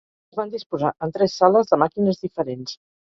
Es 0.33 0.37
van 0.37 0.53
disposar 0.53 0.89
en 1.07 1.13
tres 1.17 1.35
sales 1.41 1.69
de 1.73 1.79
màquines 1.83 2.19
diferents. 2.25 2.75